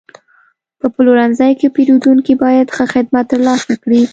[0.79, 4.01] په پلورنځي کې پیرودونکي باید ښه خدمت ترلاسه کړي.